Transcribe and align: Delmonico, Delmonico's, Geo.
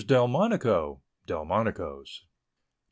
Delmonico, 0.03 1.03
Delmonico's, 1.27 2.21
Geo. 2.23 2.27